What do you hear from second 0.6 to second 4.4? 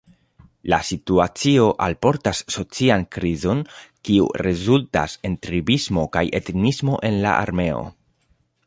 La situacio alportas socian krizon, kiu